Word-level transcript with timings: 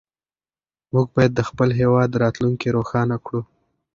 موږ 0.93 1.07
باید 1.15 1.31
د 1.35 1.41
خپل 1.49 1.69
هېواد 1.79 2.19
راتلونکې 2.23 2.67
روښانه 2.77 3.17
کړو. 3.25 3.41